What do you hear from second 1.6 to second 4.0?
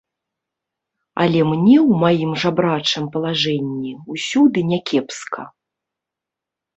ў маім жабрачым палажэнні